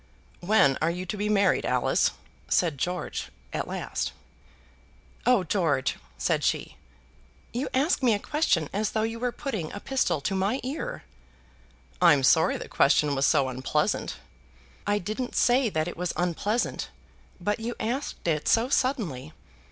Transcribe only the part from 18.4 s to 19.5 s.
so suddenly!